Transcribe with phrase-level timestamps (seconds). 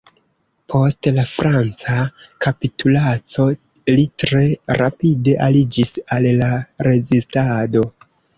[0.73, 1.97] Post la franca
[2.45, 3.45] kapitulaco,
[3.99, 4.43] li tre
[4.83, 6.51] rapide aliĝis al la
[6.91, 7.87] rezistado.